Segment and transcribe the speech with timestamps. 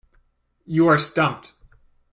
[0.65, 1.53] You are stumped.